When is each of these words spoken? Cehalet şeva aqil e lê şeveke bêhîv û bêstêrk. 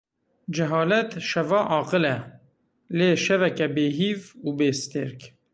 Cehalet 0.55 1.11
şeva 1.29 1.61
aqil 1.77 2.05
e 2.15 2.17
lê 2.97 3.09
şeveke 3.23 3.67
bêhîv 3.75 4.21
û 4.45 4.47
bêstêrk. 4.59 5.21